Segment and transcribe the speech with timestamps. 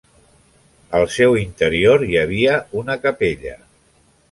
[0.99, 3.57] Al seu interior hi havia una capella.